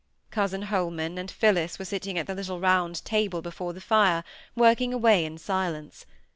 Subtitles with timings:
[0.31, 4.23] Cousin Holman and Phillis were sitting at the little round table before the fire,
[4.55, 6.07] working away in silence.